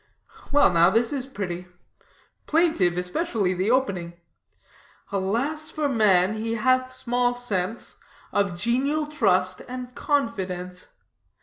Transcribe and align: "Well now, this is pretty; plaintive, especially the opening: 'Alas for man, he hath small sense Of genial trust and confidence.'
"Well 0.51 0.71
now, 0.73 0.89
this 0.89 1.13
is 1.13 1.27
pretty; 1.27 1.67
plaintive, 2.47 2.97
especially 2.97 3.53
the 3.53 3.69
opening: 3.69 4.13
'Alas 5.11 5.69
for 5.69 5.87
man, 5.87 6.33
he 6.33 6.55
hath 6.55 6.91
small 6.91 7.35
sense 7.35 7.97
Of 8.31 8.57
genial 8.57 9.05
trust 9.05 9.61
and 9.67 9.93
confidence.' 9.93 10.87